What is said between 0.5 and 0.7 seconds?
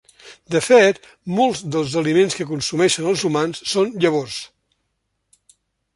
De